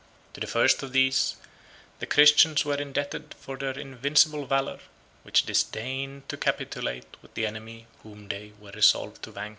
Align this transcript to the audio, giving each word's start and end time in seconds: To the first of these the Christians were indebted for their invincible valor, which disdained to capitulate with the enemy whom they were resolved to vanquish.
To 0.33 0.39
the 0.39 0.47
first 0.47 0.81
of 0.81 0.93
these 0.93 1.35
the 1.99 2.07
Christians 2.07 2.65
were 2.65 2.73
indebted 2.81 3.35
for 3.39 3.55
their 3.55 3.77
invincible 3.77 4.47
valor, 4.47 4.79
which 5.21 5.45
disdained 5.45 6.27
to 6.27 6.37
capitulate 6.37 7.17
with 7.21 7.35
the 7.35 7.45
enemy 7.45 7.85
whom 8.01 8.27
they 8.27 8.53
were 8.59 8.71
resolved 8.71 9.21
to 9.25 9.31
vanquish. 9.31 9.49